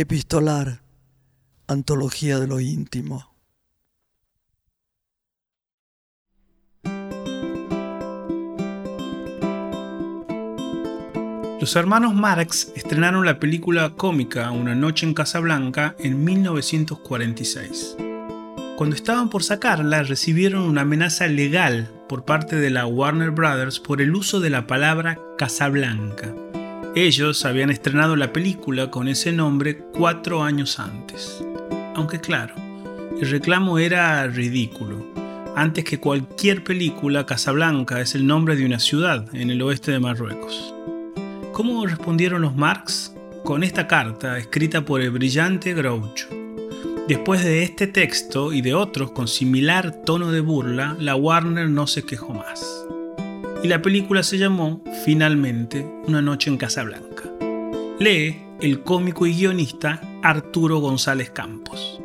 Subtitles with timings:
[0.00, 0.80] Epistolar,
[1.66, 3.34] Antología de lo íntimo.
[11.60, 17.96] Los hermanos Marx estrenaron la película cómica Una noche en Casablanca en 1946.
[18.76, 24.00] Cuando estaban por sacarla, recibieron una amenaza legal por parte de la Warner Brothers por
[24.00, 26.32] el uso de la palabra Casablanca.
[26.94, 31.44] Ellos habían estrenado la película con ese nombre cuatro años antes.
[31.94, 32.54] Aunque claro,
[33.20, 35.06] el reclamo era ridículo.
[35.54, 40.00] Antes que cualquier película, Casablanca es el nombre de una ciudad en el oeste de
[40.00, 40.74] Marruecos.
[41.52, 43.14] ¿Cómo respondieron los Marx?
[43.44, 46.28] Con esta carta escrita por el brillante Groucho.
[47.06, 51.86] Después de este texto y de otros con similar tono de burla, la Warner no
[51.86, 52.86] se quejó más.
[53.60, 57.24] Y la película se llamó, finalmente, Una noche en Casablanca.
[57.98, 62.00] Lee el cómico y guionista Arturo González Campos.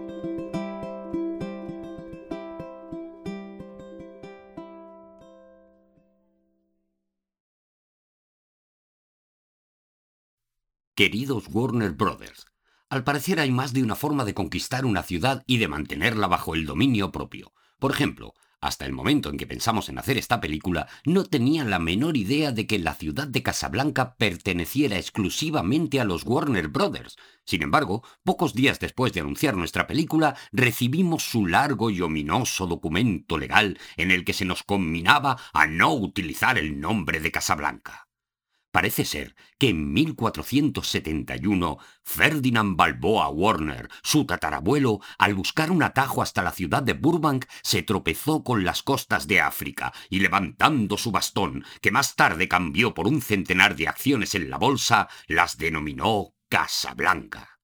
[10.96, 12.46] Queridos Warner Brothers,
[12.90, 16.56] al parecer hay más de una forma de conquistar una ciudad y de mantenerla bajo
[16.56, 17.52] el dominio propio.
[17.80, 21.80] Por ejemplo, hasta el momento en que pensamos en hacer esta película, no tenía la
[21.80, 27.18] menor idea de que la ciudad de Casablanca perteneciera exclusivamente a los Warner Brothers.
[27.46, 33.38] Sin embargo, pocos días después de anunciar nuestra película, recibimos su largo y ominoso documento
[33.38, 38.08] legal en el que se nos conminaba a no utilizar el nombre de Casablanca.
[38.74, 46.42] Parece ser que en 1471 Ferdinand Balboa Warner, su tatarabuelo, al buscar un atajo hasta
[46.42, 51.64] la ciudad de Burbank, se tropezó con las costas de África y levantando su bastón,
[51.82, 57.60] que más tarde cambió por un centenar de acciones en la bolsa, las denominó Casablanca.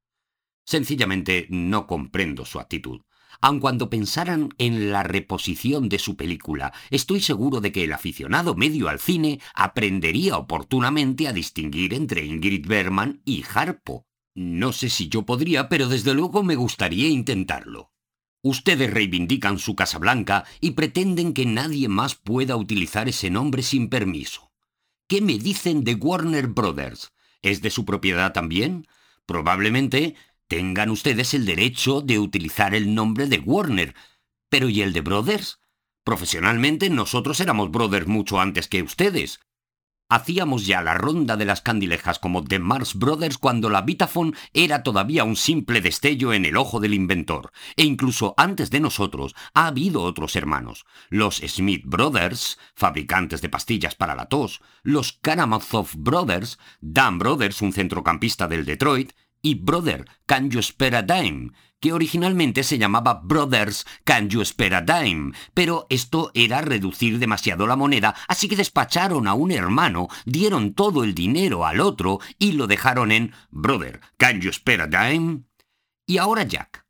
[0.63, 3.01] Sencillamente no comprendo su actitud.
[3.41, 8.55] Aun cuando pensaran en la reposición de su película, estoy seguro de que el aficionado
[8.55, 14.05] medio al cine aprendería oportunamente a distinguir entre Ingrid Bergman y Harpo.
[14.35, 17.91] No sé si yo podría, pero desde luego me gustaría intentarlo.
[18.41, 23.89] Ustedes reivindican su Casa Blanca y pretenden que nadie más pueda utilizar ese nombre sin
[23.89, 24.51] permiso.
[25.07, 27.11] ¿Qué me dicen de Warner Brothers?
[27.41, 28.87] ¿Es de su propiedad también?
[29.25, 30.15] Probablemente
[30.49, 33.95] tengan ustedes el derecho de utilizar el nombre de Warner.
[34.49, 35.59] Pero ¿y el de Brothers?
[36.03, 39.39] Profesionalmente nosotros éramos Brothers mucho antes que ustedes.
[40.11, 44.81] Hacíamos ya la ronda de las candilejas como The Mars Brothers cuando la Vitaphone era
[44.81, 47.51] todavía un simple destello en el ojo del inventor.
[47.75, 50.87] E incluso antes de nosotros ha habido otros hermanos.
[51.11, 54.61] Los Smith Brothers, fabricantes de pastillas para la tos.
[54.81, 59.11] Los Karamazov Brothers, Dan Brothers, un centrocampista del Detroit
[59.41, 64.75] y Brother, Can You Spare a Dime, que originalmente se llamaba Brothers Can You Spare
[64.75, 70.07] a Dime, pero esto era reducir demasiado la moneda, así que despacharon a un hermano,
[70.25, 74.87] dieron todo el dinero al otro y lo dejaron en Brother Can You Spare a
[74.87, 75.43] Dime.
[76.05, 76.85] Y ahora Jack,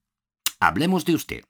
[0.60, 1.44] hablemos de usted.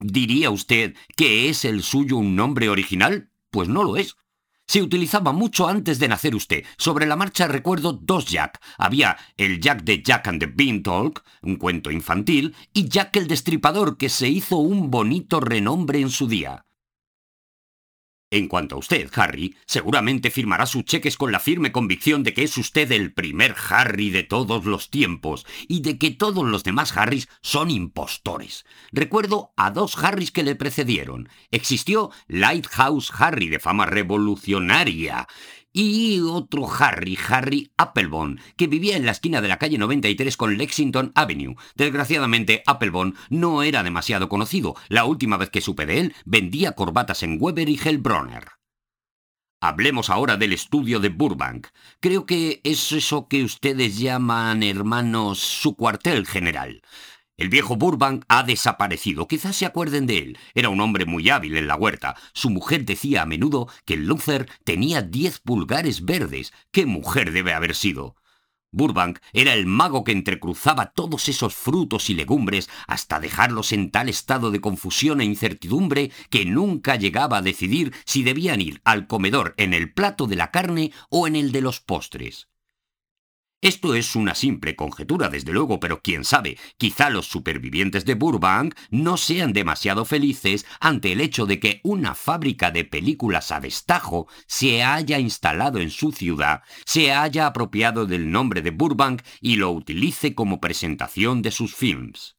[0.00, 3.30] ¿Diría usted que es el suyo un nombre original?
[3.50, 4.16] Pues no lo es
[4.68, 6.64] se utilizaba mucho antes de nacer usted.
[6.76, 8.60] Sobre la marcha recuerdo dos Jack.
[8.76, 13.96] Había el Jack de Jack and the Beanstalk, un cuento infantil, y Jack el Destripador,
[13.96, 16.67] que se hizo un bonito renombre en su día.
[18.30, 22.42] En cuanto a usted, Harry, seguramente firmará sus cheques con la firme convicción de que
[22.42, 26.94] es usted el primer Harry de todos los tiempos y de que todos los demás
[26.94, 28.66] Harrys son impostores.
[28.92, 31.30] Recuerdo a dos Harrys que le precedieron.
[31.50, 35.26] Existió Lighthouse Harry de fama revolucionaria
[35.72, 40.56] y otro Harry, Harry Applebone, que vivía en la esquina de la calle 93 con
[40.56, 41.56] Lexington Avenue.
[41.74, 44.74] Desgraciadamente, Applebone no era demasiado conocido.
[44.88, 48.58] La última vez que supe de él, vendía corbatas en Weber y Hellbronner.
[49.60, 51.66] Hablemos ahora del estudio de Burbank.
[51.98, 56.80] Creo que es eso que ustedes llaman, hermanos, su cuartel general.
[57.38, 59.28] El viejo Burbank ha desaparecido.
[59.28, 60.38] Quizás se acuerden de él.
[60.54, 62.16] Era un hombre muy hábil en la huerta.
[62.32, 66.52] Su mujer decía a menudo que Luther tenía diez pulgares verdes.
[66.72, 68.16] ¿Qué mujer debe haber sido?
[68.72, 74.08] Burbank era el mago que entrecruzaba todos esos frutos y legumbres hasta dejarlos en tal
[74.08, 79.54] estado de confusión e incertidumbre que nunca llegaba a decidir si debían ir al comedor
[79.58, 82.48] en el plato de la carne o en el de los postres.
[83.60, 88.76] Esto es una simple conjetura, desde luego, pero quién sabe, quizá los supervivientes de Burbank
[88.90, 94.28] no sean demasiado felices ante el hecho de que una fábrica de películas a destajo
[94.46, 99.72] se haya instalado en su ciudad, se haya apropiado del nombre de Burbank y lo
[99.72, 102.36] utilice como presentación de sus films.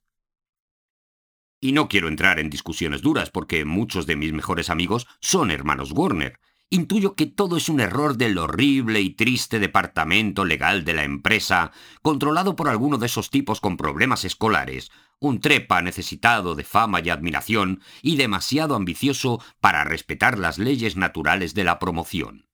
[1.60, 5.92] Y no quiero entrar en discusiones duras porque muchos de mis mejores amigos son hermanos
[5.92, 6.40] Warner,
[6.72, 11.72] Intuyo que todo es un error del horrible y triste departamento legal de la empresa,
[12.04, 17.10] controlado por alguno de esos tipos con problemas escolares, un trepa necesitado de fama y
[17.10, 22.48] admiración y demasiado ambicioso para respetar las leyes naturales de la promoción.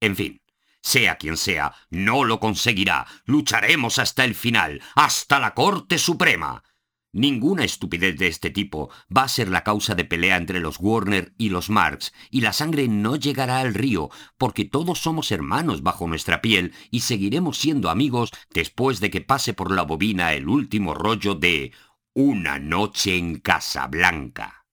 [0.00, 0.40] En fin,
[0.80, 3.06] sea quien sea, no lo conseguirá.
[3.26, 6.64] Lucharemos hasta el final, hasta la Corte Suprema.
[7.14, 11.34] Ninguna estupidez de este tipo va a ser la causa de pelea entre los Warner
[11.36, 16.08] y los Marx, y la sangre no llegará al río, porque todos somos hermanos bajo
[16.08, 20.94] nuestra piel y seguiremos siendo amigos después de que pase por la bobina el último
[20.94, 21.72] rollo de
[22.14, 24.66] Una noche en Casablanca.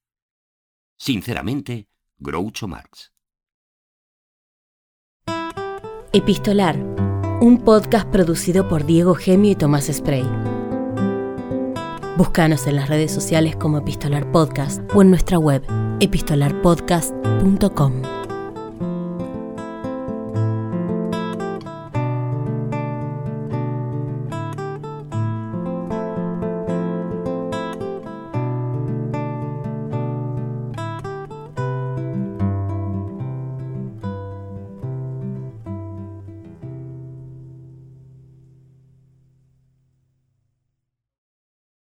[0.97, 3.11] Sinceramente, Groucho Marx.
[6.13, 6.77] Epistolar,
[7.41, 10.25] un podcast producido por Diego Gemio y Tomás Spray.
[12.19, 15.63] Búscanos en las redes sociales como Epistolar Podcast o en nuestra web
[16.01, 18.18] epistolarpodcast.com.